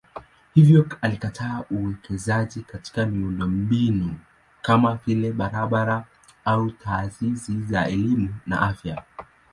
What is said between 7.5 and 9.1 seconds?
za elimu na afya.